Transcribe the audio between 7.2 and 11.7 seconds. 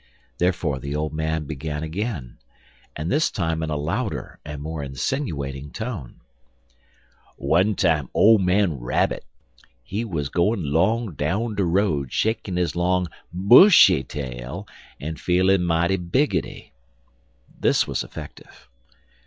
"One time ole man Rabbit, he wuz gwine 'long down de